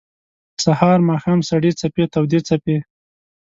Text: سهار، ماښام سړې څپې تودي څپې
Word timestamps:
سهار، 0.63 0.99
ماښام 1.09 1.39
سړې 1.49 1.71
څپې 1.79 2.05
تودي 2.13 2.39
څپې 2.47 2.77